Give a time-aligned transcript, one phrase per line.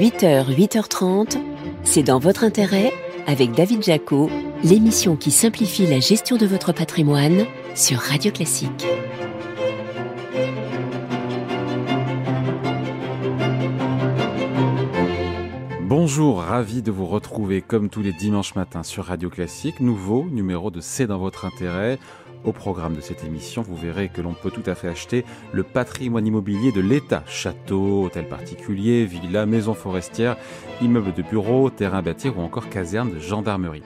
[0.00, 1.36] 8h, 8h30,
[1.84, 2.90] c'est dans votre intérêt
[3.26, 4.30] avec David Jaco,
[4.64, 7.44] l'émission qui simplifie la gestion de votre patrimoine
[7.74, 8.86] sur Radio Classique.
[15.82, 19.80] Bonjour, ravi de vous retrouver comme tous les dimanches matins sur Radio Classique.
[19.80, 21.98] Nouveau numéro de C'est dans votre intérêt.
[22.42, 25.62] Au programme de cette émission, vous verrez que l'on peut tout à fait acheter le
[25.62, 27.22] patrimoine immobilier de l'État.
[27.26, 30.38] Châteaux, hôtels particuliers, villas, maisons forestières,
[30.80, 33.82] immeubles de bureaux, terrains bâtis ou encore casernes de gendarmerie.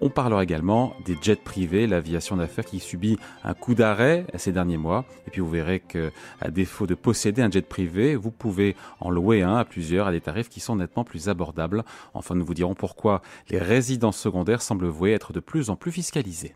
[0.00, 4.76] On parlera également des jets privés, l'aviation d'affaires qui subit un coup d'arrêt ces derniers
[4.76, 5.04] mois.
[5.26, 9.10] Et puis vous verrez que, à défaut de posséder un jet privé, vous pouvez en
[9.10, 11.82] louer un à plusieurs à des tarifs qui sont nettement plus abordables.
[12.14, 15.90] Enfin, nous vous dirons pourquoi les résidences secondaires semblent vouées être de plus en plus
[15.90, 16.54] fiscalisées.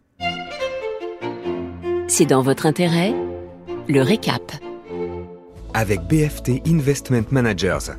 [2.14, 3.14] C'est dans votre intérêt?
[3.88, 4.52] Le récap.
[5.72, 7.94] Avec BFT Investment Managers,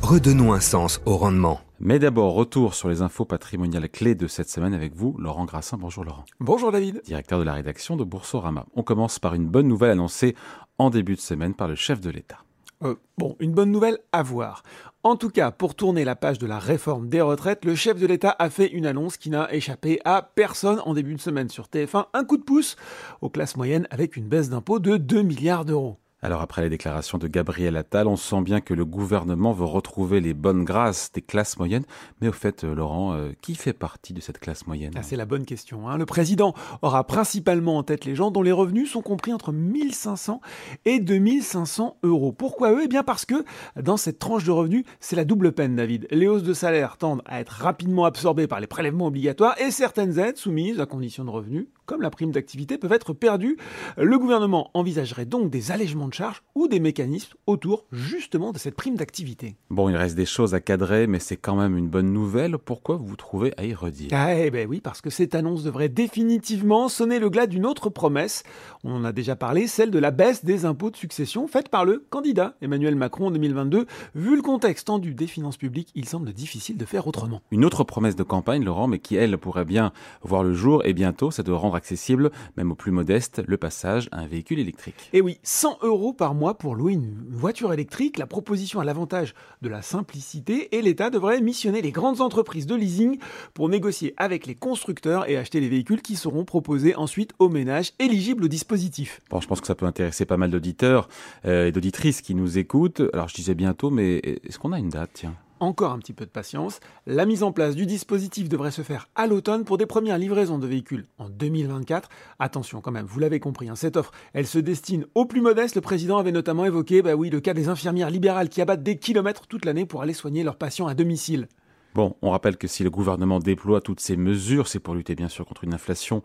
[0.00, 1.60] redonnons un sens au rendement.
[1.78, 5.76] Mais d'abord, retour sur les infos patrimoniales clés de cette semaine avec vous, Laurent Grassin.
[5.76, 6.24] Bonjour Laurent.
[6.40, 7.02] Bonjour David.
[7.04, 8.64] Directeur de la rédaction de Boursorama.
[8.74, 10.34] On commence par une bonne nouvelle annoncée
[10.78, 12.38] en début de semaine par le chef de l'État.
[12.84, 14.62] Euh, bon, une bonne nouvelle à voir.
[15.02, 18.06] En tout cas, pour tourner la page de la réforme des retraites, le chef de
[18.06, 21.66] l'État a fait une annonce qui n'a échappé à personne en début de semaine sur
[21.66, 22.06] TF1.
[22.12, 22.76] Un coup de pouce
[23.20, 25.98] aux classes moyennes avec une baisse d'impôt de 2 milliards d'euros.
[26.20, 30.20] Alors après les déclarations de Gabriel Attal, on sent bien que le gouvernement veut retrouver
[30.20, 31.84] les bonnes grâces des classes moyennes.
[32.20, 35.14] Mais au fait, euh, Laurent, euh, qui fait partie de cette classe moyenne ah, C'est
[35.14, 35.88] la bonne question.
[35.88, 35.96] Hein.
[35.96, 40.40] Le président aura principalement en tête les gens dont les revenus sont compris entre 1500
[40.86, 42.32] et 2500 euros.
[42.32, 42.80] Pourquoi eux?
[42.84, 43.44] Eh bien parce que
[43.80, 46.08] dans cette tranche de revenus, c'est la double peine, David.
[46.10, 50.18] Les hausses de salaire tendent à être rapidement absorbées par les prélèvements obligatoires et certaines
[50.18, 53.56] aides soumises à condition de revenus, comme la prime d'activité, peuvent être perdues.
[53.96, 58.74] Le gouvernement envisagerait donc des allègements de charges ou des mécanismes autour justement de cette
[58.76, 59.56] prime d'activité.
[59.70, 62.58] Bon, il reste des choses à cadrer, mais c'est quand même une bonne nouvelle.
[62.58, 64.10] Pourquoi vous vous trouvez à y redire?
[64.12, 67.88] Ah, Eh ben oui, parce que cette annonce devrait définitivement sonner le glas d'une autre
[67.88, 68.42] promesse.
[68.84, 71.86] On en a déjà parlé, celle de la baisse des impôts de succession faite par
[71.86, 73.86] le candidat Emmanuel Macron en 2022.
[74.14, 77.40] Vu le contexte tendu des finances publiques, il semble difficile de faire autrement.
[77.50, 80.92] Une autre promesse de campagne, Laurent, mais qui elle pourrait bien voir le jour et
[80.92, 85.08] bientôt, c'est de rendre accessible, même aux plus modestes, le passage à un véhicule électrique.
[85.14, 88.18] Et oui, 100 euros par mois pour louer une voiture électrique.
[88.18, 92.74] La proposition a l'avantage de la simplicité et l'État devrait missionner les grandes entreprises de
[92.74, 93.18] leasing
[93.54, 97.92] pour négocier avec les constructeurs et acheter les véhicules qui seront proposés ensuite aux ménages
[97.98, 99.20] éligibles au dispositif.
[99.30, 101.08] Bon, je pense que ça peut intéresser pas mal d'auditeurs
[101.44, 103.02] euh, et d'auditrices qui nous écoutent.
[103.12, 105.10] Alors je disais bientôt, mais est-ce qu'on a une date?
[105.14, 106.80] Tiens encore un petit peu de patience.
[107.06, 110.58] La mise en place du dispositif devrait se faire à l'automne pour des premières livraisons
[110.58, 112.08] de véhicules en 2024.
[112.38, 115.76] Attention quand même, vous l'avez compris, hein, cette offre, elle se destine aux plus modestes.
[115.76, 118.98] Le président avait notamment évoqué, bah oui, le cas des infirmières libérales qui abattent des
[118.98, 121.48] kilomètres toute l'année pour aller soigner leurs patients à domicile.
[121.94, 125.28] Bon, on rappelle que si le gouvernement déploie toutes ces mesures, c'est pour lutter bien
[125.28, 126.22] sûr contre une inflation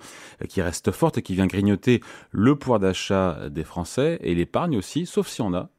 [0.48, 2.02] qui reste forte et qui vient grignoter
[2.32, 5.70] le pouvoir d'achat des Français et l'épargne aussi, sauf si on a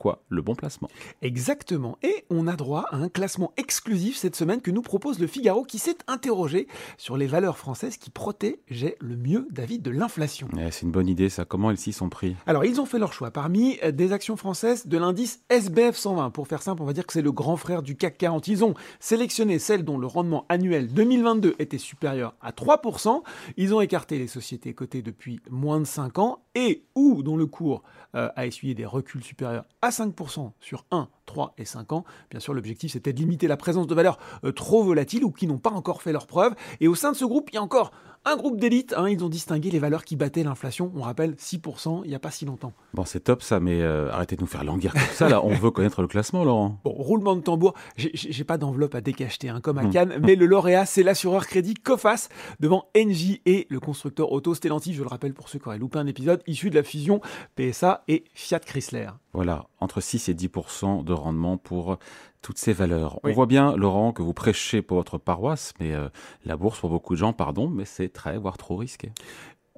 [0.00, 0.88] quoi Le bon placement.
[1.22, 1.98] Exactement.
[2.02, 5.62] Et on a droit à un classement exclusif cette semaine que nous propose le Figaro
[5.62, 6.66] qui s'est interrogé
[6.96, 10.48] sur les valeurs françaises qui protégeaient le mieux David de l'inflation.
[10.70, 11.44] c'est une bonne idée ça.
[11.44, 12.34] Comment elles s'y sont pris?
[12.46, 16.30] Alors ils ont fait leur choix parmi des actions françaises de l'indice SBF 120.
[16.30, 18.48] Pour faire simple, on va dire que c'est le grand frère du CAC 40.
[18.48, 23.22] Ils ont sélectionné celles dont le rendement annuel 2022 était supérieur à 3%.
[23.58, 27.46] Ils ont écarté les sociétés cotées depuis moins de 5 ans et ou dont le
[27.46, 27.82] cours
[28.14, 32.04] euh, a essuyé des reculs supérieurs à 5% sur 1, 3 et 5 ans.
[32.30, 35.46] Bien sûr, l'objectif c'était de limiter la présence de valeurs euh, trop volatiles ou qui
[35.46, 36.54] n'ont pas encore fait leurs preuves.
[36.80, 37.92] Et au sein de ce groupe, il y a encore
[38.24, 42.02] un groupe d'élite, hein, ils ont distingué les valeurs qui battaient l'inflation, on rappelle 6%
[42.04, 42.72] il n'y a pas si longtemps.
[42.92, 45.54] Bon, c'est top ça, mais euh, arrêtez de nous faire languir comme ça, là, on
[45.54, 46.78] veut connaître le classement, Laurent.
[46.84, 49.90] Bon, roulement de tambour, j'ai pas d'enveloppe à décacheter, hein, comme à hmm.
[49.90, 52.28] Cannes, mais le lauréat, c'est l'assureur crédit Cofas,
[52.58, 55.98] devant Engie et le constructeur auto Stellantis, je le rappelle pour ceux qui auraient loupé
[55.98, 57.20] un épisode, issu de la fusion
[57.56, 59.08] PSA et Fiat Chrysler.
[59.32, 61.98] Voilà, entre 6 et 10% de rendement pour
[62.42, 63.20] toutes ces valeurs.
[63.22, 66.08] On voit bien, Laurent, que vous prêchez pour votre paroisse, mais euh,
[66.44, 69.12] la bourse, pour beaucoup de gens, pardon, mais c'est très, voire trop risqué.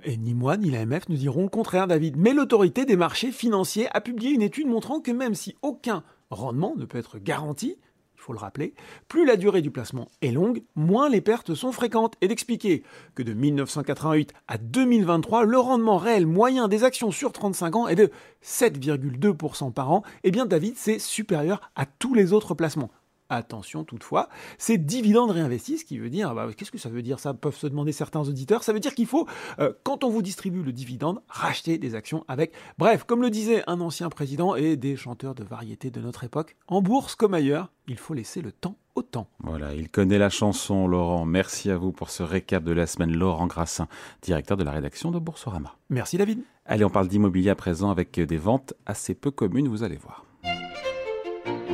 [0.04, 2.16] Et ni moi ni l'AMF nous diront le contraire, David.
[2.16, 6.74] Mais l'autorité des marchés financiers a publié une étude montrant que même si aucun rendement
[6.76, 7.76] ne peut être garanti,
[8.22, 8.74] faut le rappeler,
[9.08, 12.14] plus la durée du placement est longue, moins les pertes sont fréquentes.
[12.20, 12.84] Et d'expliquer
[13.14, 17.96] que de 1988 à 2023, le rendement réel moyen des actions sur 35 ans est
[17.96, 18.10] de
[18.44, 22.90] 7,2% par an, eh bien David, c'est supérieur à tous les autres placements.
[23.36, 27.18] Attention toutefois, c'est dividendes réinvestis, ce qui veut dire, bah, qu'est-ce que ça veut dire
[27.18, 28.62] Ça peuvent se demander certains auditeurs.
[28.62, 29.26] Ça veut dire qu'il faut,
[29.58, 32.52] euh, quand on vous distribue le dividende, racheter des actions avec.
[32.78, 36.56] Bref, comme le disait un ancien président et des chanteurs de variété de notre époque,
[36.68, 39.28] en bourse comme ailleurs, il faut laisser le temps au temps.
[39.42, 41.24] Voilà, il connaît la chanson, Laurent.
[41.24, 43.16] Merci à vous pour ce récap de la semaine.
[43.16, 43.88] Laurent Grassin,
[44.22, 45.76] directeur de la rédaction de Boursorama.
[45.90, 46.42] Merci David.
[46.66, 50.24] Allez, on parle d'immobilier à présent avec des ventes assez peu communes, vous allez voir.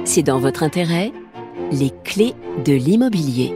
[0.05, 1.13] C'est dans votre intérêt
[1.73, 2.35] les clés
[2.65, 3.53] de l'immobilier.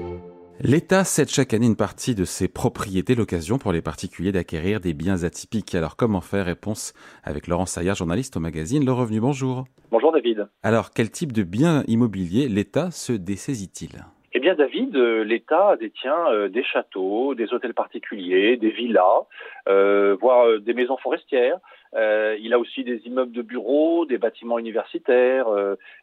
[0.61, 4.95] L'État cède chaque année une partie de ses propriétés, l'occasion pour les particuliers d'acquérir des
[4.95, 5.75] biens atypiques.
[5.75, 6.47] Alors comment faire?
[6.47, 6.95] Réponse
[7.25, 9.21] avec Laurent Saillard, journaliste au magazine Le Revenu.
[9.21, 9.65] Bonjour.
[9.91, 10.47] Bonjour David.
[10.63, 14.05] Alors quel type de biens immobiliers l'État se dessaisit-il?
[14.35, 19.27] Eh bien, David, euh, l'État détient euh, des châteaux, des hôtels particuliers, des villas,
[19.69, 21.59] euh, voire des maisons forestières.
[21.95, 25.47] Il a aussi des immeubles de bureaux, des bâtiments universitaires.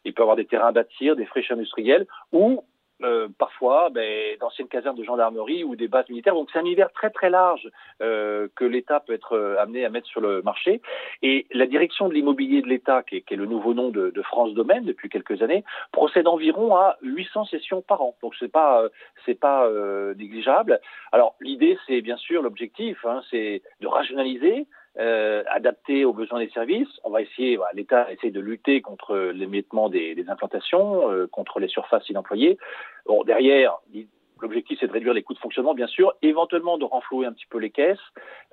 [0.04, 2.64] il peut avoir des terrains à bâtir, des friches industrielles ou
[3.02, 6.34] euh, parfois ben, d'anciennes casernes de gendarmerie ou des bases militaires.
[6.34, 7.66] Donc c'est un univers très très large
[8.02, 10.82] euh, que l'État peut être euh, amené à mettre sur le marché.
[11.22, 14.22] Et la direction de l'immobilier de l'État, qui, qui, est le nouveau nom de, de,
[14.22, 18.14] France Domaine depuis quelques années, procède environ à 800 sessions par an.
[18.22, 18.84] Donc c'est pas
[19.24, 19.66] c'est pas
[20.16, 20.78] négligeable.
[21.12, 24.66] Alors l'idée c'est bien sûr l'objectif, hein, c'est de rationaliser
[24.98, 26.88] euh, adapté aux besoins des services.
[27.04, 32.08] On va essayer, l'État essaie de lutter contre l'émiettement des, implantations, euh, contre les surfaces
[32.08, 32.58] inemployées.
[33.06, 33.78] Bon, derrière,
[34.40, 37.46] l'objectif c'est de réduire les coûts de fonctionnement, bien sûr, éventuellement de renflouer un petit
[37.48, 37.98] peu les caisses.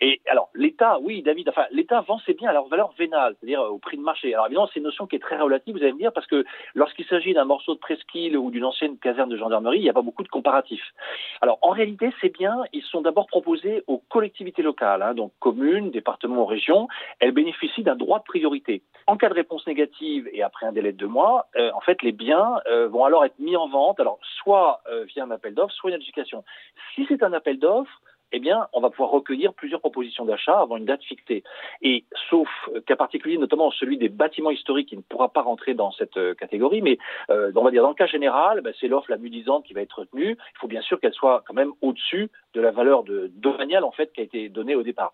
[0.00, 3.60] Et alors, l'État, oui, David, enfin, l'État vend ses biens à leur valeur vénale, c'est-à-dire
[3.60, 4.32] au prix de marché.
[4.32, 6.44] Alors, évidemment, c'est une notion qui est très relative, vous allez me dire, parce que
[6.74, 9.94] lorsqu'il s'agit d'un morceau de presqu'île ou d'une ancienne caserne de gendarmerie, il n'y a
[9.94, 10.94] pas beaucoup de comparatifs.
[11.42, 15.90] Alors, en réalité, ces biens, ils sont d'abord proposés aux collectivités locales, hein, donc communes,
[15.90, 16.88] départements régions.
[17.18, 18.82] Elles bénéficient d'un droit de priorité.
[19.06, 22.02] En cas de réponse négative et après un délai de deux mois, euh, en fait,
[22.02, 25.54] les biens euh, vont alors être mis en vente, alors soit euh, via un appel
[25.54, 26.44] d'offres, soit une adjudication.
[26.94, 28.00] Si c'est un appel d'offres,
[28.32, 31.42] eh bien, on va pouvoir recueillir plusieurs propositions d'achat avant une date fixée.
[31.82, 32.48] Et sauf
[32.86, 36.34] cas particulier, notamment celui des bâtiments historiques qui ne pourra pas rentrer dans cette euh,
[36.34, 36.98] catégorie, mais
[37.30, 39.74] euh, on va dire dans le cas général, ben, c'est l'offre la mieux disante qui
[39.74, 40.36] va être retenue.
[40.54, 43.92] Il faut bien sûr qu'elle soit quand même au-dessus de la valeur de domaniale en
[43.92, 45.12] fait qui a été donnée au départ.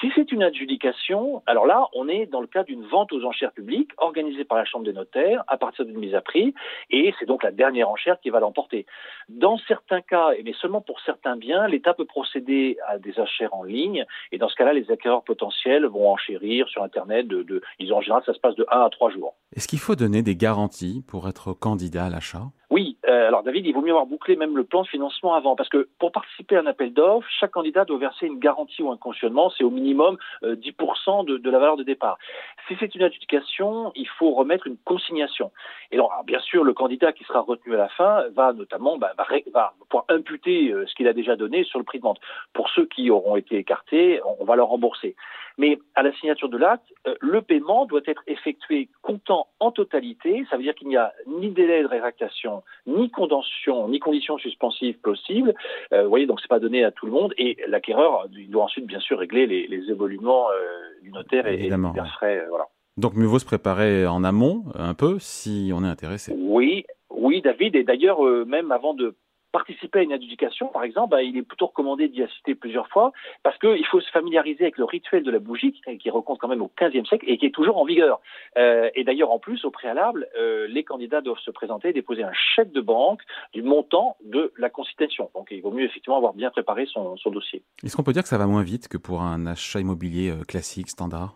[0.00, 3.52] Si c'est une adjudication, alors là, on est dans le cas d'une vente aux enchères
[3.52, 6.54] publiques organisée par la Chambre des notaires à partir d'une mise à prix,
[6.90, 8.86] et c'est donc la dernière enchère qui va l'emporter.
[9.28, 13.62] Dans certains cas, mais seulement pour certains biens, l'État peut procéder à des enchères en
[13.62, 17.26] ligne, et dans ce cas-là, les acquéreurs potentiels vont enchérir sur Internet.
[17.28, 17.62] De, de,
[17.92, 19.34] en général, ça se passe de 1 à 3 jours.
[19.54, 22.46] Est-ce qu'il faut donner des garanties pour être candidat à l'achat?
[22.70, 25.56] Oui, euh, alors David, il vaut mieux avoir bouclé même le plan de financement avant,
[25.56, 28.90] parce que pour participer à un appel d'offres, chaque candidat doit verser une garantie ou
[28.90, 32.18] un cautionnement, c'est au minimum 10% euh, de, la valeur de départ.
[32.66, 35.50] Si c'est une adjudication, il faut remettre une consignation.
[35.92, 39.14] Et donc, bien sûr, le candidat qui sera retenu à la fin va notamment bah,
[39.16, 42.20] va, va, pouvoir imputer euh, ce qu'il a déjà donné sur le prix de vente.
[42.52, 45.16] Pour ceux qui auront été écartés, on, va leur rembourser.
[45.56, 46.86] Mais à la signature de l'acte,
[47.20, 50.46] le paiement doit être effectué comptant en totalité.
[50.50, 55.54] Ça veut dire qu'il n'y a ni délai de rétractation ni conditions suspensives possibles.
[55.92, 57.34] Euh, vous voyez, donc c'est pas donné à tout le monde.
[57.38, 61.54] Et l'acquéreur, il doit ensuite bien sûr régler les, les évoluements euh, du notaire et,
[61.54, 62.38] et les frais.
[62.38, 62.66] Euh, voilà.
[62.96, 66.34] Donc mieux vaut se préparer en amont un peu si on est intéressé.
[66.36, 67.76] Oui, oui, David.
[67.76, 69.14] Et d'ailleurs, même avant de
[69.58, 73.12] participer à une adjudication, par exemple, bah, il est plutôt recommandé d'y assister plusieurs fois
[73.42, 76.62] parce qu'il faut se familiariser avec le rituel de la bougie qui, remonte quand même
[76.62, 78.20] au XVe siècle et qui est toujours en vigueur.
[78.56, 82.22] Euh, et d'ailleurs, en plus, au préalable, euh, les candidats doivent se présenter et déposer
[82.22, 83.20] un chèque de banque
[83.52, 85.30] du montant de la consultation.
[85.34, 87.62] Donc il vaut mieux effectivement avoir bien préparé son, son dossier.
[87.82, 90.44] Est-ce qu'on peut dire que ça va moins vite que pour un achat immobilier euh,
[90.44, 91.34] classique, standard?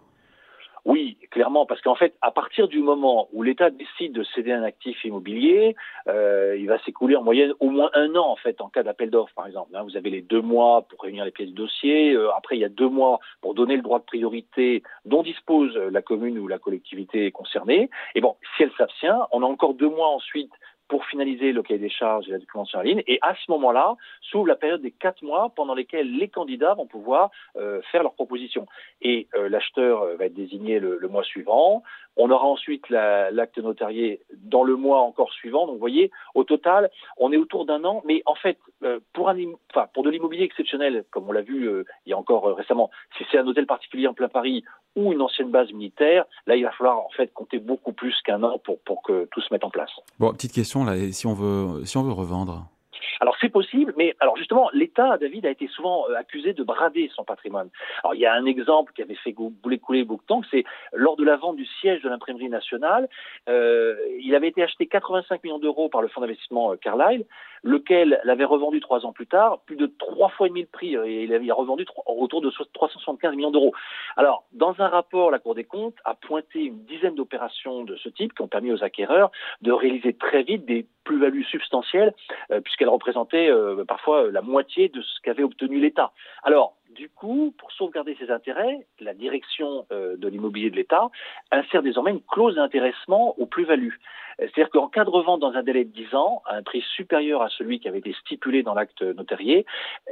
[0.84, 4.64] Oui, clairement, parce qu'en fait, à partir du moment où l'État décide de céder un
[4.64, 5.76] actif immobilier,
[6.08, 9.10] euh, il va s'écouler en moyenne au moins un an, en fait, en cas d'appel
[9.10, 9.70] d'offres, par exemple.
[9.76, 12.12] Hein, vous avez les deux mois pour réunir les pièces de dossier.
[12.14, 15.76] Euh, après, il y a deux mois pour donner le droit de priorité dont dispose
[15.76, 17.88] la commune ou la collectivité concernée.
[18.16, 20.52] Et bon, si elle s'abstient, on a encore deux mois ensuite
[20.92, 23.02] pour finaliser le cahier des charges et la documentation en ligne.
[23.06, 26.84] Et à ce moment-là, s'ouvre la période des quatre mois pendant lesquels les candidats vont
[26.86, 28.66] pouvoir euh, faire leurs propositions.
[29.00, 31.82] Et euh, l'acheteur euh, va être désigné le, le, mois suivant.
[32.16, 35.66] On aura ensuite l'acte la, notarié dans le mois encore suivant.
[35.66, 38.02] Donc, vous voyez, au total, on est autour d'un an.
[38.04, 42.12] Mais en fait, euh, pour, de l'immobilier exceptionnel, comme on l'a vu euh, il y
[42.12, 44.64] a encore euh, récemment, si c'est un hôtel particulier en plein Paris
[44.94, 48.42] ou une ancienne base militaire, là, il va falloir en fait compter beaucoup plus qu'un
[48.42, 49.90] an pour, que tout se mette en place.
[50.18, 52.71] Bon, petite question là, si si on veut revendre?
[53.20, 57.10] Alors c'est possible, mais alors justement, l'État, David, a été souvent euh, accusé de brader
[57.14, 57.68] son patrimoine.
[58.02, 60.64] Alors il y a un exemple qui avait fait bouler couler beaucoup de temps, c'est
[60.92, 63.08] lors de la vente du siège de l'imprimerie nationale,
[63.48, 67.24] euh, il avait été acheté 85 millions d'euros par le fonds d'investissement euh, Carlyle,
[67.62, 70.94] lequel l'avait revendu trois ans plus tard, plus de trois fois et demi le prix,
[70.94, 73.72] et il avait revendu autour de 375 millions d'euros.
[74.16, 78.08] Alors, dans un rapport, la Cour des comptes a pointé une dizaine d'opérations de ce
[78.08, 79.30] type qui ont permis aux acquéreurs
[79.60, 82.14] de réaliser très vite des plus-values substantielles,
[82.50, 86.12] euh, puisqu'elles représentaient euh, parfois la moitié de ce qu'avait obtenu l'État.
[86.42, 91.10] Alors, du coup, pour sauvegarder ses intérêts, la direction euh, de l'immobilier de l'État
[91.50, 93.98] insère désormais une clause d'intéressement aux plus-values.
[94.38, 97.42] C'est-à-dire qu'en cas de revente dans un délai de 10 ans, à un prix supérieur
[97.42, 99.66] à celui qui avait été stipulé dans l'acte notarié,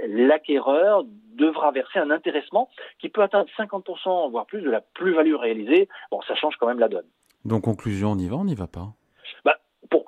[0.07, 1.05] l'acquéreur
[1.35, 2.69] devra verser un intéressement
[2.99, 5.89] qui peut atteindre 50%, voire plus, de la plus-value réalisée.
[6.11, 7.07] Bon, ça change quand même la donne.
[7.45, 8.93] Donc, conclusion, on y va, on n'y va pas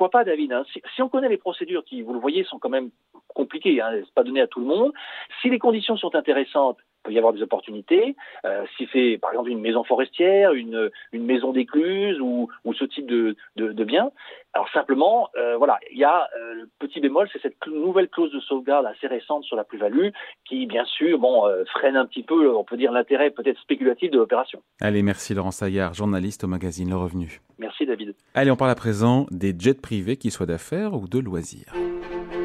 [0.02, 0.64] pourquoi pas, David hein.
[0.73, 2.90] si, si, on connaît les procédures qui, vous le voyez, sont quand même
[3.28, 4.92] compliquées, hein, c'est pas donné à tout le monde.
[5.40, 8.16] Si les conditions sont intéressantes, peut y avoir des opportunités.
[8.44, 12.85] Euh, si c'est par exemple une maison forestière, une, une maison d'écluse ou, ou, ce
[12.85, 14.11] type de, de, de bien.
[14.54, 18.32] Alors simplement, euh, voilà, il y a euh, le petit bémol, c'est cette nouvelle clause
[18.32, 20.09] de sauvegarde assez récente sur la plus-value
[20.44, 24.11] qui, bien sûr, bon, euh, freine un petit peu, on peut dire, l'intérêt peut-être spéculatif
[24.11, 24.62] de l'opération.
[24.80, 27.40] Allez, merci Laurent Saillard, journaliste au magazine Le Revenu.
[27.59, 28.14] Merci David.
[28.35, 31.73] Allez, on parle à présent des jets privés, qu'ils soient d'affaires ou de loisirs.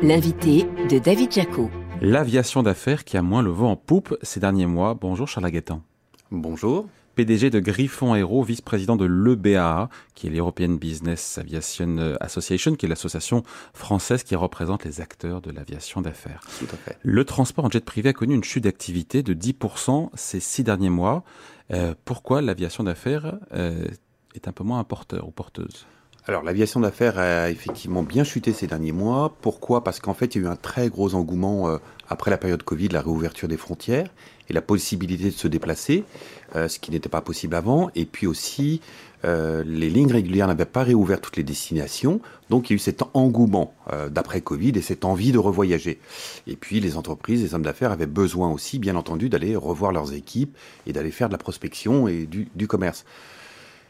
[0.02, 1.70] L'invité de David Jaco.
[2.01, 4.94] L'aviation d'affaires qui a moins le vent en poupe ces derniers mois.
[4.94, 5.82] Bonjour Charles Agatin.
[6.30, 6.88] Bonjour.
[7.16, 12.89] PDG de Griffon Aéro, vice-président de l'EBAA, qui est l'European Business Aviation Association, qui est
[12.89, 13.42] l'association
[13.74, 16.42] française qui représente les acteurs de l'aviation d'affaires.
[16.60, 17.00] Tout à fait.
[17.01, 20.92] Le transport en jet privé a connu une chute d'activité de 10% ces six derniers
[20.92, 21.24] mois.
[21.72, 23.88] Euh, pourquoi l'aviation d'affaires euh,
[24.36, 25.88] est un peu moins un porteur ou porteuse?
[26.28, 29.36] Alors l'aviation d'affaires a effectivement bien chuté ces derniers mois.
[29.42, 29.84] Pourquoi?
[29.84, 31.78] Parce qu'en fait il y a eu un très gros engouement euh,
[32.10, 34.10] après la période Covid, la réouverture des frontières
[34.50, 36.04] et la possibilité de se déplacer,
[36.56, 37.90] euh, ce qui n'était pas possible avant.
[37.96, 38.82] Et puis aussi
[39.26, 42.80] euh, les lignes régulières n'avaient pas réouvert toutes les destinations, donc il y a eu
[42.80, 46.00] cet engouement euh, d'après Covid et cette envie de revoyager.
[46.46, 50.14] Et puis les entreprises, les hommes d'affaires avaient besoin aussi, bien entendu, d'aller revoir leurs
[50.14, 50.56] équipes
[50.86, 53.06] et d'aller faire de la prospection et du, du commerce.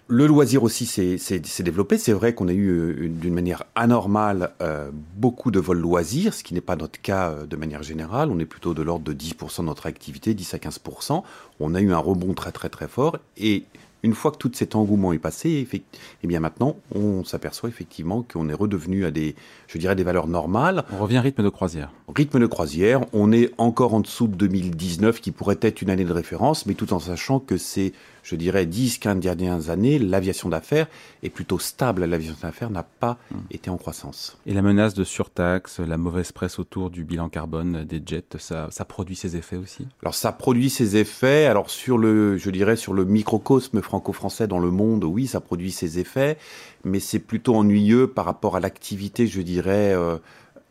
[0.10, 1.98] Le loisir aussi s'est développé.
[1.98, 6.54] C'est vrai qu'on a eu d'une manière anormale euh, beaucoup de vols loisirs, ce qui
[6.54, 8.30] n'est pas notre cas euh, de manière générale.
[8.32, 11.24] On est plutôt de l'ordre de 10% de notre activité, 10 à 15%.
[11.60, 13.66] On a eu un rebond très très très fort et
[14.04, 15.84] une fois que tout cet engouement est passé, et
[16.24, 19.36] eh bien maintenant, on s'aperçoit effectivement qu'on est redevenu à des,
[19.68, 20.86] je dirais, des valeurs normales.
[20.94, 21.92] On revient à rythme de croisière.
[22.16, 23.02] Rythme de croisière.
[23.12, 26.76] On est encore en dessous de 2019, qui pourrait être une année de référence, mais
[26.76, 27.92] tout en sachant que c'est
[28.28, 30.88] je dirais, 10, 15 dernières années, l'aviation d'affaires
[31.24, 32.04] est plutôt stable.
[32.04, 33.36] L'aviation d'affaires n'a pas mmh.
[33.52, 34.38] été en croissance.
[34.46, 38.68] Et la menace de surtaxe, la mauvaise presse autour du bilan carbone des jets, ça,
[38.70, 39.88] ça produit ses effets aussi?
[40.02, 41.46] Alors ça produit ses effets.
[41.46, 45.72] Alors sur le, je dirais, sur le microcosme franco-français dans le monde, oui, ça produit
[45.72, 46.38] ses effets,
[46.84, 50.18] mais c'est plutôt ennuyeux par rapport à l'activité, je dirais, euh,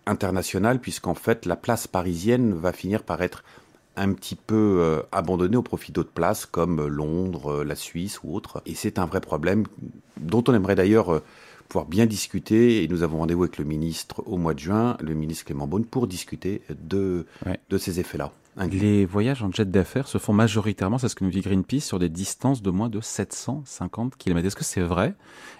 [0.05, 3.45] internationale, puisqu'en fait, la place parisienne va finir par être
[3.97, 8.21] un petit peu euh, abandonné au profit d'autres places comme euh, Londres, euh, la Suisse
[8.23, 8.62] ou autres.
[8.67, 9.65] Et c'est un vrai problème
[10.19, 11.23] dont on aimerait d'ailleurs
[11.69, 12.83] pouvoir bien discuter.
[12.83, 15.85] Et nous avons rendez-vous avec le ministre au mois de juin, le ministre Clément Beaune,
[15.85, 17.59] pour discuter de, ouais.
[17.71, 18.33] de ces effets-là.
[18.71, 21.99] Les voyages en jet d'affaires se font majoritairement, c'est ce que nous dit Greenpeace, sur
[21.99, 24.47] des distances de moins de 750 km.
[24.47, 25.15] Est-ce que c'est vrai?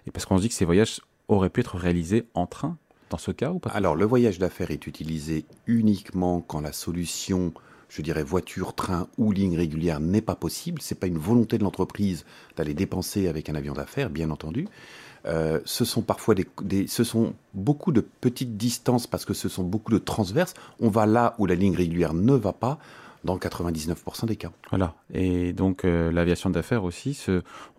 [0.07, 2.79] Et parce qu'on se dit que ces voyages auraient pu être réalisés en train
[3.11, 3.71] dans ce cas ou pas?
[3.71, 7.53] Alors, le voyage d'affaires est utilisé uniquement quand la solution,
[7.89, 10.81] je dirais voiture, train ou ligne régulière n'est pas possible.
[10.83, 12.25] C'est pas une volonté de l'entreprise
[12.57, 14.69] d'aller dépenser avec un avion d'affaires, bien entendu.
[15.27, 19.65] Euh, ce sont parfois des, ce sont beaucoup de petites distances parce que ce sont
[19.65, 20.55] beaucoup de transverses.
[20.81, 22.79] On va là où la ligne régulière ne va pas
[23.25, 24.53] dans 99% des cas.
[24.71, 24.95] Voilà.
[25.13, 27.21] Et donc euh, l'aviation d'affaires aussi,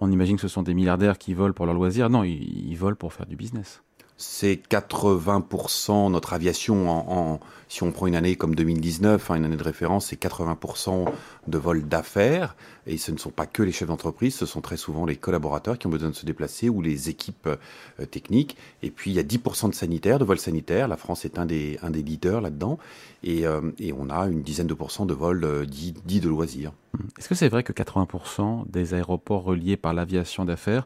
[0.02, 2.10] on imagine que ce sont des milliardaires qui volent pour leur loisir.
[2.10, 3.82] Non, ils volent pour faire du business
[4.18, 9.58] c'est 80% notre aviation en, si on prend une année comme 2019, hein, une année
[9.58, 11.06] de référence, c'est 80%
[11.48, 12.56] de vols d'affaires.
[12.88, 15.78] Et ce ne sont pas que les chefs d'entreprise, ce sont très souvent les collaborateurs
[15.78, 18.58] qui ont besoin de se déplacer ou les équipes euh, techniques.
[18.82, 21.46] Et puis il y a 10% de sanitaires, de vols sanitaires, la France est un
[21.46, 22.80] des leaders là-dedans.
[23.24, 26.72] Et, euh, et, on a une dizaine de pourcents de vols euh, dits, de loisirs.
[27.20, 30.86] Est-ce que c'est vrai que 80% des aéroports reliés par l'aviation d'affaires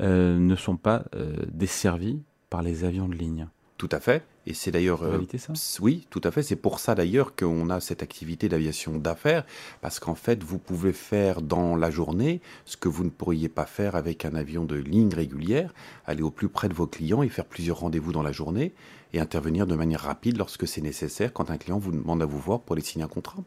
[0.00, 1.04] ne sont pas
[1.52, 2.18] desservis
[2.52, 3.48] par les avions de ligne.
[3.78, 4.26] Tout à fait.
[4.46, 5.02] Et c'est d'ailleurs.
[5.04, 5.54] Euh, ça?
[5.80, 6.42] oui, tout à fait.
[6.42, 9.46] C'est pour ça d'ailleurs qu'on a cette activité d'aviation d'affaires,
[9.80, 13.64] parce qu'en fait, vous pouvez faire dans la journée ce que vous ne pourriez pas
[13.64, 15.72] faire avec un avion de ligne régulière,
[16.04, 18.74] aller au plus près de vos clients et faire plusieurs rendez-vous dans la journée
[19.14, 22.38] et intervenir de manière rapide lorsque c'est nécessaire quand un client vous demande à vous
[22.38, 23.42] voir pour aller signer un contrat.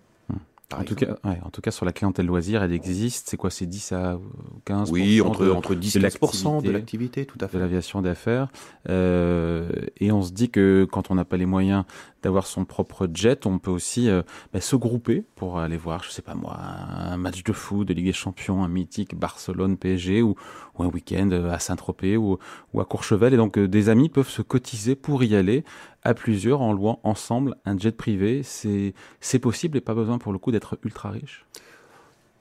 [0.73, 3.29] En tout, cas, en tout cas, sur la clientèle loisir, elle existe.
[3.29, 4.19] C'est quoi C'est 10 à
[4.65, 7.57] 15 Oui, entre, entre 10 et 15 de l'activité, tout à fait.
[7.57, 8.47] De l'aviation d'affaires.
[8.89, 11.83] Euh, et on se dit que quand on n'a pas les moyens
[12.23, 16.09] d'avoir son propre jet, on peut aussi euh, bah, se grouper pour aller voir, je
[16.09, 20.35] sais pas moi, un match de foot de Ligue des Champions, un mythique Barcelone-PSG ou,
[20.77, 22.39] ou, un week-end à Saint-Tropez ou,
[22.73, 23.35] ou, à Courchevel.
[23.35, 25.63] Et donc, euh, des amis peuvent se cotiser pour y aller
[26.05, 28.43] à plusieurs en louant ensemble un jet privé.
[28.43, 31.45] C'est possible et pas besoin pour le coup d'être ultra riche?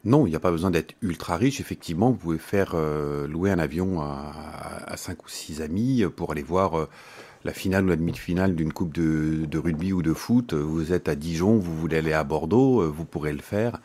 [0.05, 1.61] Non, il n'y a pas besoin d'être ultra riche.
[1.61, 6.43] Effectivement, vous pouvez faire euh, louer un avion à, cinq ou six amis pour aller
[6.43, 6.89] voir euh,
[7.43, 10.53] la finale ou la demi-finale d'une coupe de, rugby ou de foot.
[10.53, 13.81] Vous êtes à Dijon, vous voulez aller à Bordeaux, euh, vous pourrez le faire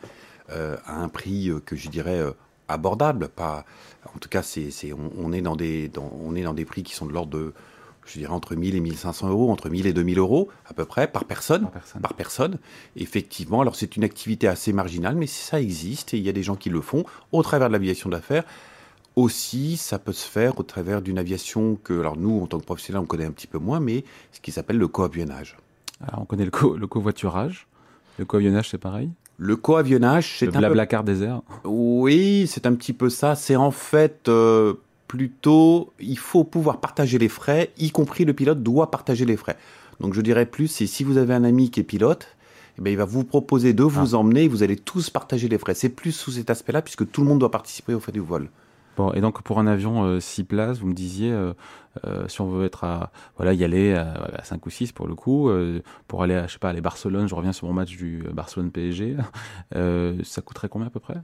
[0.48, 2.20] à un prix que je dirais
[2.66, 3.28] abordable.
[3.28, 3.64] Pas,
[4.16, 7.06] en tout cas, c'est, on, est dans des, on est dans des prix qui sont
[7.06, 7.54] de l'ordre de
[8.12, 11.06] je dirais entre 1000 et 1500 euros, entre 1000 et 2000 euros à peu près
[11.06, 11.68] par personne.
[12.02, 12.58] Par personne.
[12.96, 16.42] Effectivement, alors c'est une activité assez marginale, mais ça existe et il y a des
[16.42, 18.44] gens qui le font au travers de l'aviation d'affaires.
[19.16, 22.64] Aussi, ça peut se faire au travers d'une aviation que, alors nous, en tant que
[22.64, 25.56] professionnels, on connaît un petit peu moins, mais ce qui s'appelle le coavionnage.
[26.00, 27.66] Alors, on connaît le, co le covoiturage.
[28.18, 29.10] Le coavionnage, c'est pareil?
[29.36, 31.42] Le coavionnage, c'est un Blablacar désert.
[31.64, 33.34] Oui, c'est un petit peu ça.
[33.34, 34.74] C'est en fait euh,
[35.10, 39.56] plutôt, il faut pouvoir partager les frais, y compris le pilote doit partager les frais.
[39.98, 42.36] Donc je dirais plus, c'est si vous avez un ami qui est pilote,
[42.78, 44.18] eh bien, il va vous proposer de vous ah.
[44.18, 45.74] emmener, vous allez tous partager les frais.
[45.74, 48.50] C'est plus sous cet aspect-là, puisque tout le monde doit participer au fait du vol.
[48.96, 51.54] Bon, et donc pour un avion 6 euh, places, vous me disiez, euh,
[52.04, 55.16] euh, si on veut être à, voilà, y aller à, 5 ou 6 pour le
[55.16, 55.50] coup,
[56.06, 59.16] pour aller à, je sais pas, aller Barcelone, je reviens sur mon match du Barcelone-PSG,
[60.22, 61.16] ça coûterait combien à peu près?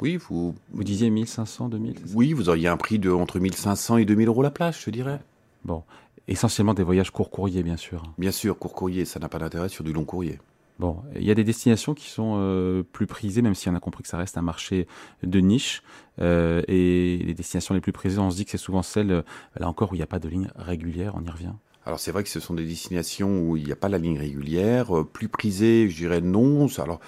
[0.00, 0.54] Oui, vous...
[0.72, 4.42] Vous disiez 1500, 2000 Oui, vous auriez un prix de entre 1500 et 2000 euros
[4.42, 5.20] la place, je dirais.
[5.64, 5.84] Bon,
[6.28, 8.02] essentiellement des voyages court courrier, bien sûr.
[8.18, 10.38] Bien sûr, court courrier, ça n'a pas d'intérêt sur du long courrier.
[10.78, 13.80] Bon, il y a des destinations qui sont euh, plus prisées, même si on a
[13.80, 14.88] compris que ça reste un marché
[15.22, 15.82] de niche.
[16.20, 19.22] Euh, et les destinations les plus prisées, on se dit que c'est souvent celles, euh,
[19.56, 21.52] là encore, où il n'y a pas de ligne régulière, on y revient.
[21.84, 24.18] Alors c'est vrai que ce sont des destinations où il n'y a pas la ligne
[24.18, 25.04] régulière.
[25.12, 26.66] plus prisées, je dirais non.
[26.78, 27.00] Alors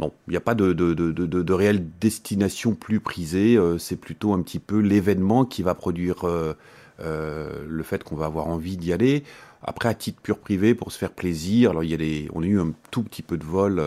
[0.00, 3.56] non, il n'y a pas de, de, réelle destination plus prisée.
[3.56, 6.54] Euh, c'est plutôt un petit peu l'événement qui va produire euh,
[7.00, 9.24] euh, le fait qu'on va avoir envie d'y aller.
[9.62, 12.58] Après, à titre pur privé, pour se faire plaisir, alors y a on a eu
[12.58, 13.82] un tout petit peu de vol,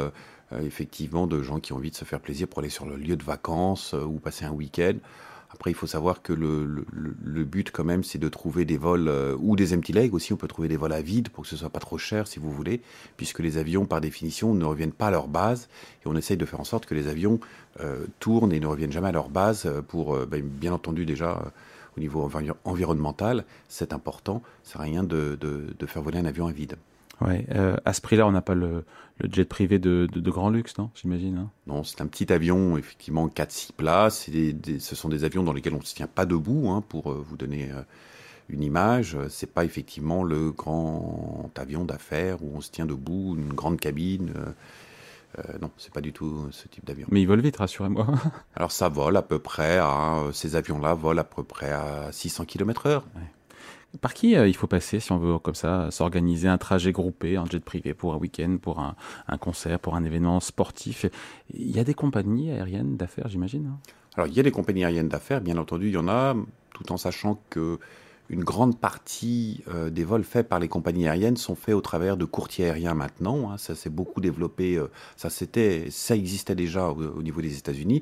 [0.61, 3.15] effectivement, de gens qui ont envie de se faire plaisir pour aller sur le lieu
[3.15, 4.93] de vacances ou passer un week-end.
[5.53, 9.35] Après, il faut savoir que le, but, quand même, c'est de trouver des vols euh,
[9.39, 10.33] ou des empty legs aussi.
[10.33, 12.39] On peut trouver des vols à vide pour que ce soit pas trop cher, si
[12.39, 12.81] vous voulez,
[13.17, 15.69] puisque les avions, par définition, ne reviennent pas à leur base.
[16.03, 17.39] Et on essaye de faire en sorte que les avions
[17.81, 21.51] euh, tournent et ne reviennent jamais à leur base euh, pour, ben, bien entendu, déjà
[21.95, 22.27] au niveau
[22.65, 24.41] environnemental, c'est important.
[24.63, 25.37] Sert rien de
[25.85, 26.75] faire voler un avion à vide.
[27.21, 28.85] Ouais, euh, à ce prix-là, on n'a pas le,
[29.31, 31.37] jet privé de, grand luxe, non J'imagine.
[31.37, 31.49] Hein?
[31.67, 34.29] Non, c'est un petit avion, effectivement, 4-6 places.
[34.79, 37.23] ce sont des avions dans lesquels on ne se tient pas debout, hein, pour euh,
[37.25, 37.81] vous donner euh,
[38.49, 39.17] une image.
[39.29, 44.33] C'est pas effectivement le grand avion d'affaires où on se tient debout, une grande cabine.
[45.61, 47.07] non, c'est pas du tout ce type d'avion.
[47.09, 48.07] Mais ils volent vite, rassurez-moi.
[48.55, 52.45] Alors ça vole à peu près à, ces avions-là volent à peu près à 600
[52.45, 53.01] km/h.
[54.01, 57.37] Par qui euh, il faut passer si on veut comme ça s'organiser un trajet groupé,
[57.37, 58.95] un jet privé pour un week-end, pour un,
[59.37, 61.05] concert, pour un événement sportif?
[61.53, 63.79] Il y a des compagnies aériennes d'affaires, j'imagine hein?
[64.15, 66.35] Alors il y a des compagnies aériennes d'affaires, bien entendu, il y en a,
[66.73, 67.79] tout en sachant que
[68.29, 72.15] une grande partie euh, des vols faits par les compagnies aériennes sont faits au travers
[72.17, 73.51] de courtiers aériens maintenant.
[73.51, 73.57] Hein.
[73.57, 74.75] ça s'est beaucoup développé.
[74.75, 75.29] Euh, ça,
[76.15, 78.01] existait déjà au niveau des États-Unis.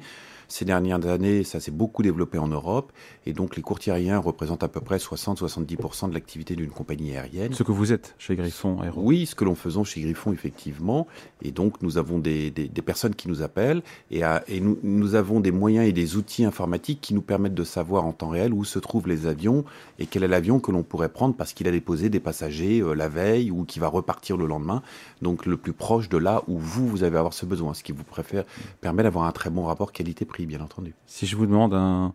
[0.51, 2.91] Ces dernières années, ça s'est beaucoup développé en Europe,
[3.25, 7.53] et donc les courtiers aériens représentent à peu près 60-70% de l'activité d'une compagnie aérienne.
[7.53, 11.07] Ce que vous êtes chez Griffon Aéro Oui, ce que l'on faisons chez Griffon, effectivement.
[11.41, 12.51] Et donc, nous avons des,
[12.85, 14.23] personnes qui nous appellent, et,
[14.59, 18.11] nous, nous, avons des moyens et des outils informatiques qui nous permettent de savoir en
[18.11, 19.63] temps réel où se trouvent les avions
[19.99, 22.93] et quel est l'avion que l'on pourrait prendre parce qu'il a déposé des passagers euh,
[22.93, 24.83] la veille ou qui va repartir le lendemain.
[25.21, 27.93] Donc, le plus proche de là où vous, vous avez avoir ce besoin, ce qui
[27.93, 28.43] vous préfère,
[28.81, 30.93] permet d'avoir un très bon rapport qualité-prix bien entendu.
[31.05, 32.13] Si je vous demande un,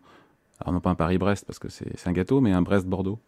[0.60, 3.18] alors non pas un Paris-Brest parce que c'est un gâteau, mais un Brest-Bordeaux.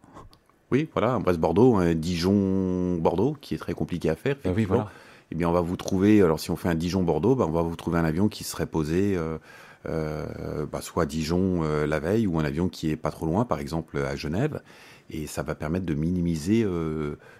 [0.70, 4.36] Oui, voilà, un Brest-Bordeaux, un Dijon-Bordeaux, qui est très compliqué à faire.
[4.44, 4.90] Ah oui, voilà.
[5.30, 7.62] Eh bien, on va vous trouver, alors si on fait un Dijon-Bordeaux, ben, on va
[7.62, 9.38] vous trouver un avion qui serait posé euh,
[9.86, 13.26] euh, bah, soit à Dijon euh, la veille, ou un avion qui est pas trop
[13.26, 14.62] loin, par exemple à Genève,
[15.10, 16.66] et ça va permettre de minimiser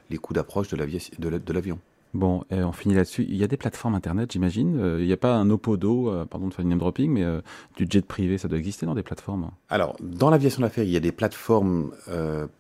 [0.09, 1.79] les coûts d'approche de l'avion.
[2.15, 3.27] Bon, on finit là-dessus.
[3.29, 4.79] Il y a des plateformes internet, j'imagine.
[4.81, 7.23] Euh, il n'y a pas un Opodo, euh, pardon de faire une name dropping, mais
[7.23, 7.43] euh,
[7.77, 9.51] du jet privé, ça doit exister dans des plateformes.
[9.69, 11.93] Alors, dans l'aviation d'affaires, il y a des plateformes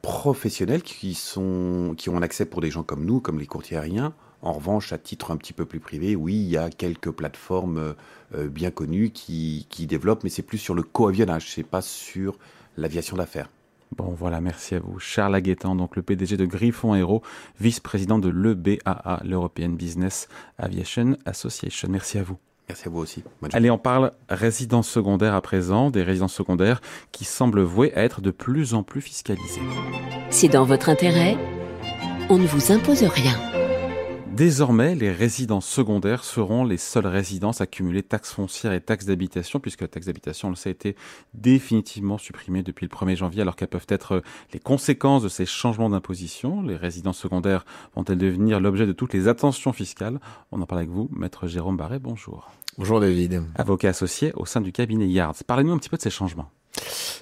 [0.02, 3.78] professionnelles qui, sont, qui ont un accès pour des gens comme nous, comme les courtiers
[3.78, 4.12] aériens.
[4.42, 7.94] En revanche, à titre un petit peu plus privé, oui, il y a quelques plateformes
[8.32, 12.38] bien connues qui, qui développent, mais c'est plus sur le coavionnage, c'est pas sur
[12.76, 13.48] l'aviation d'affaires.
[13.96, 14.98] Bon, voilà, merci à vous.
[14.98, 17.22] Charles Aguetan, donc le PDG de Griffon Aero,
[17.60, 21.88] vice-président de l'EBAA, l'European Business Aviation Association.
[21.90, 22.38] Merci à vous.
[22.68, 23.24] Merci à vous aussi.
[23.52, 28.20] Allez, on parle résidence secondaire à présent, des résidences secondaires qui semblent vouées à être
[28.20, 29.62] de plus en plus fiscalisées.
[30.28, 31.36] C'est dans votre intérêt.
[32.28, 33.57] On ne vous impose rien.
[34.38, 39.58] Désormais, les résidences secondaires seront les seules résidences à cumuler taxes foncières et taxes d'habitation,
[39.58, 40.94] puisque la taxe d'habitation, on le sait, a été
[41.34, 44.22] définitivement supprimée depuis le 1er janvier, alors qu'elles peuvent être
[44.52, 46.62] les conséquences de ces changements d'imposition.
[46.62, 47.64] Les résidences secondaires
[47.96, 50.20] vont-elles devenir l'objet de toutes les attentions fiscales?
[50.52, 52.48] On en parle avec vous, maître Jérôme Barret, bonjour.
[52.78, 53.42] Bonjour David.
[53.56, 55.34] Avocat associé au sein du cabinet Yards.
[55.48, 56.48] Parlez-nous un petit peu de ces changements.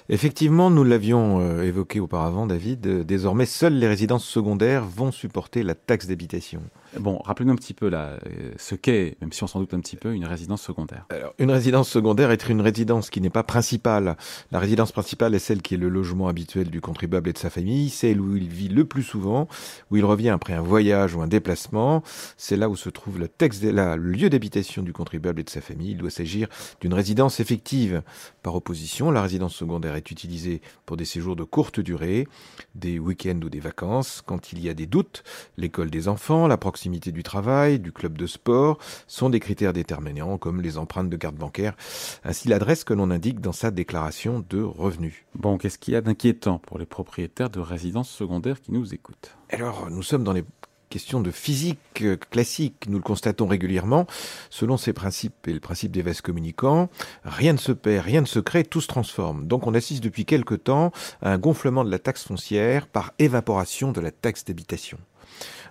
[0.09, 2.87] Effectivement, nous l'avions euh, évoqué auparavant, David.
[2.87, 6.61] Euh, désormais, seules les résidences secondaires vont supporter la taxe d'habitation.
[6.99, 9.79] Bon, rappelez-nous un petit peu là, euh, ce qu'est, même si on s'en doute un
[9.79, 11.05] petit peu, une résidence secondaire.
[11.09, 14.17] Alors, une résidence secondaire est une résidence qui n'est pas principale.
[14.51, 17.49] La résidence principale est celle qui est le logement habituel du contribuable et de sa
[17.49, 19.47] famille, celle où il vit le plus souvent,
[19.91, 22.03] où il revient après un voyage ou un déplacement.
[22.37, 25.61] C'est là où se trouve le, texte, le lieu d'habitation du contribuable et de sa
[25.61, 25.91] famille.
[25.91, 26.47] Il doit s'agir
[26.81, 28.01] d'une résidence effective.
[28.43, 32.27] Par opposition, la résidence secondaire est utilisée pour des séjours de courte durée,
[32.75, 35.23] des week-ends ou des vacances, quand il y a des doutes,
[35.57, 40.37] l'école des enfants, la proximité du travail, du club de sport, sont des critères déterminants
[40.37, 41.75] comme les empreintes de carte bancaire,
[42.23, 45.25] ainsi l'adresse que l'on indique dans sa déclaration de revenus.
[45.35, 49.37] Bon, qu'est-ce qu'il y a d'inquiétant pour les propriétaires de résidences secondaires qui nous écoutent?
[49.49, 50.43] Alors, nous sommes dans les
[50.89, 54.07] question de physique euh, classique, nous le constatons régulièrement,
[54.49, 56.89] selon ces principes et le principe des vases communicants,
[57.23, 59.47] rien ne se perd, rien ne se crée, tout se transforme.
[59.47, 63.91] Donc on assiste depuis quelque temps à un gonflement de la taxe foncière par évaporation
[63.91, 64.97] de la taxe d'habitation.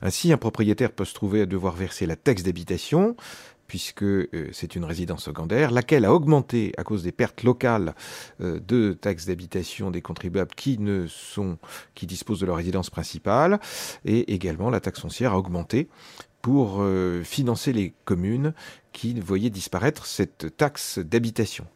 [0.03, 3.17] Ainsi, un propriétaire peut se trouver à devoir verser la taxe d'habitation,
[3.67, 7.95] puisque euh, c'est une résidence secondaire, laquelle a augmenté à cause des pertes locales
[8.41, 11.59] euh, de taxes d'habitation des contribuables qui ne sont,
[11.95, 13.61] qui disposent de leur résidence principale,
[14.05, 15.89] et également la taxe foncière a augmenté
[16.47, 18.55] pour euh, financer les communes
[18.93, 21.67] qui voyaient disparaître cette taxe d'habitation.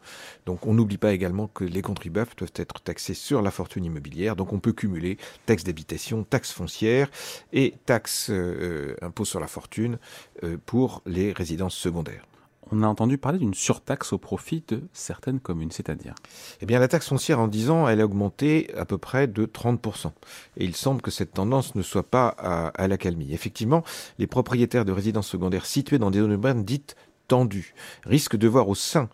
[0.45, 4.37] Donc on n'oublie pas également que les contribuables doivent être taxés sur la fortune immobilière,
[4.37, 7.11] donc on peut cumuler taxe d'habitation, taxe foncière
[7.51, 9.99] et taxe euh, impôt sur la fortune
[10.45, 12.25] euh, pour les résidences secondaires
[12.71, 16.15] on a entendu parler d'une surtaxe au profit de certaines communes, c'est-à-dire
[16.61, 19.45] Eh bien, la taxe foncière en 10 ans, elle a augmenté à peu près de
[19.45, 20.11] 30%.
[20.57, 23.33] Et il semble que cette tendance ne soit pas à, à l'accalmie.
[23.33, 23.83] Effectivement,
[24.19, 26.95] les propriétaires de résidences secondaires situées dans des zones urbaines dites
[27.31, 29.07] tendues risquent de voir au sein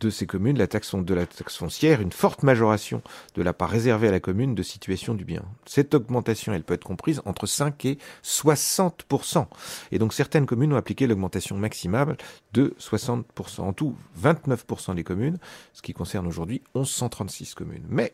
[0.00, 3.02] de ces communes la taxe, de la taxe foncière une forte majoration
[3.36, 5.44] de la part réservée à la commune de situation du bien.
[5.64, 9.46] Cette augmentation, elle peut être comprise entre 5 et 60%
[9.92, 12.16] Et donc certaines communes ont appliqué l'augmentation maximale
[12.52, 15.38] de 60% En tout, 29% des communes,
[15.72, 17.86] ce qui concerne aujourd'hui 1136 communes.
[17.88, 18.12] Mais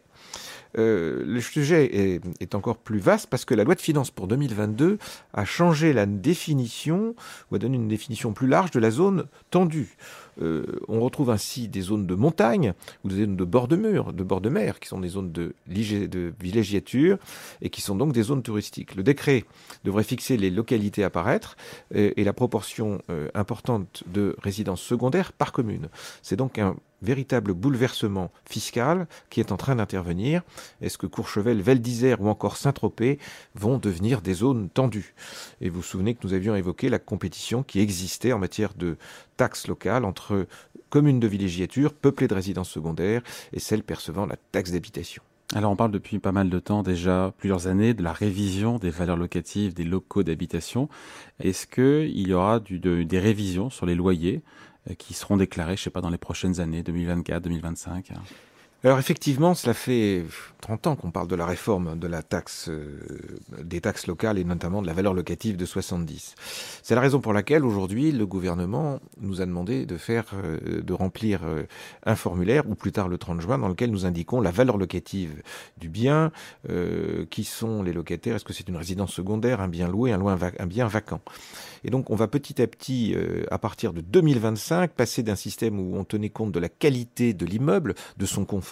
[0.77, 4.99] euh, le sujet est, encore plus vaste parce que la loi de finances pour 2022
[5.33, 7.15] a changé la définition,
[7.51, 9.97] ou a donné une définition plus large de la zone tendue.
[10.41, 12.73] Euh, on retrouve ainsi des zones de montagne
[13.05, 15.33] ou des zones de bord de mur, de bord de mer, qui sont des zones
[15.33, 17.19] de, de villégiature
[17.61, 18.95] et qui sont donc des zones touristiques.
[18.95, 19.45] Le décret
[19.85, 21.57] devrait fixer les localités à paraître
[21.95, 25.89] et, la proportion euh, importante de résidences secondaires par commune.
[26.23, 30.43] C'est donc un véritable bouleversement fiscal qui est en train d'intervenir.
[30.81, 33.19] Est-ce que Courchevel, Val d'Isère ou encore Saint-Tropez
[33.55, 35.15] vont devenir des zones tendues?
[35.61, 38.97] Et vous vous souvenez que nous avions évoqué la compétition qui existait en matière de
[39.37, 40.47] taxes locales entre
[40.91, 45.23] communes de villégiature peuplées de résidences secondaires et celles percevant la taxe d'habitation.
[45.55, 48.91] Alors on parle depuis pas mal de temps déjà, plusieurs années, de la révision des
[48.91, 50.91] valeurs locatives des locaux d'habitation.
[51.41, 54.43] Est-ce qu'il y aura des révisions sur les loyers?
[54.97, 58.13] Qui seront déclarés, je sais pas, dans les prochaines années, 2024, 2025
[58.85, 60.25] alors effectivement, cela fait
[60.61, 63.01] 30 ans qu'on parle de la réforme de la taxe, euh,
[63.61, 66.37] des taxes locales et notamment de la valeur locative de 70.
[66.85, 70.93] C'est la raison pour laquelle aujourd'hui le gouvernement nous a demandé de faire, euh, de
[70.93, 71.65] remplir euh,
[72.07, 75.43] un formulaire ou plus tard le 30 juin dans lequel nous indiquons la valeur locative
[75.79, 76.31] du bien,
[77.31, 80.67] qui sont les locataires, est-ce que c'est une résidence secondaire, un bien loué, un, un
[80.67, 81.21] bien vacant?
[81.85, 83.17] Et donc on va petit à petit,
[83.51, 87.47] à partir de 2025, passer d'un système où on tenait compte de la qualité de
[87.47, 88.68] l'immeuble, de son confort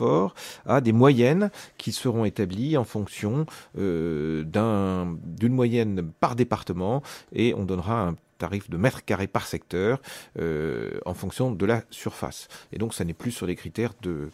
[0.67, 3.47] à des moyennes qui seront établies en fonction
[3.79, 10.01] euh, d'une moyenne par département et on donnera un tarif de mètres carrés par secteur
[10.39, 12.49] euh, en fonction de la surface.
[12.73, 14.31] Et donc ça n'est plus sur des critères de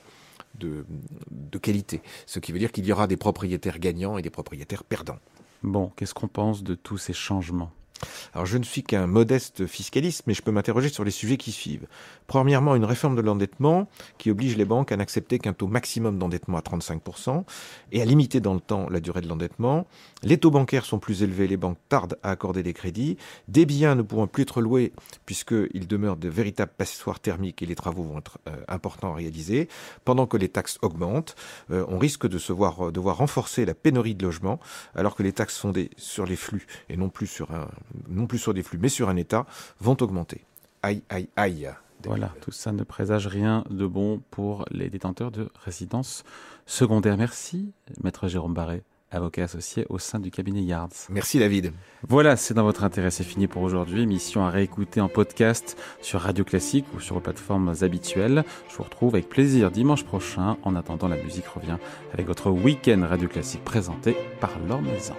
[1.59, 5.19] qualité, ce qui veut dire qu'il y aura des propriétaires gagnants et des propriétaires perdants.
[5.63, 7.71] Bon, qu'est-ce qu'on pense de tous ces changements?
[8.35, 11.53] Alors je ne suis qu'un modeste fiscaliste, mais je peux m'interroger sur les sujets qui
[11.53, 11.87] suivent.
[12.27, 13.89] Premièrement, une réforme de l'endettement
[14.19, 17.45] qui oblige les banques à n'accepter qu'un taux maximum d'endettement à 35%
[17.93, 19.87] et à limiter dans le temps la durée de l'endettement.
[20.23, 23.17] Les taux bancaires sont plus élevés, les banques tardent à accorder des crédits.
[23.49, 24.93] Des biens ne pourront plus être loués
[25.27, 29.69] puisqu'ils demeurent de véritables passoires thermiques et les travaux vont être euh, importants à réaliser.
[30.05, 31.35] Pendant que les taxes augmentent,
[31.71, 34.61] euh, on risque de se voir, euh, devoir renforcer la pénurie de logements
[34.95, 37.69] alors que les taxes fondées sur les flux et non plus sur un
[38.09, 39.47] non plus sur des flux, mais sur un État,
[39.81, 40.45] vont augmenter.
[40.83, 41.71] Aïe, aïe, aïe.
[42.05, 46.25] Voilà, tout ça ne présage rien de bon pour les détenteurs de résidences
[46.67, 47.17] secondaires.
[47.17, 50.89] Merci, maître Jérôme Barré, avocat associé au sein du cabinet Yards.
[51.11, 51.73] Merci David.
[52.09, 54.03] Voilà, c'est dans votre intérêt, c'est fini pour aujourd'hui.
[54.03, 58.45] Émission à réécouter en podcast sur Radio Classique ou sur vos plateformes habituelles.
[58.69, 60.57] Je vous retrouve avec plaisir dimanche prochain.
[60.63, 61.79] En attendant, la musique revient
[62.13, 65.15] avec votre week-end Radio Classique présenté par Laure Maison.